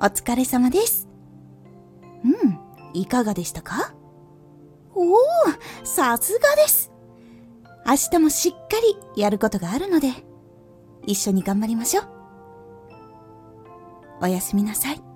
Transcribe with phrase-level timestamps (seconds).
[0.00, 1.08] お疲れ様です。
[2.24, 2.58] うん、
[2.94, 3.94] いかがでしたか？
[4.94, 5.16] おお、
[5.84, 6.92] さすがです。
[7.86, 8.58] 明日もしっか
[9.16, 10.12] りやることがあるので、
[11.06, 12.08] 一緒に頑張りましょう。
[14.22, 15.07] おやすみなさい。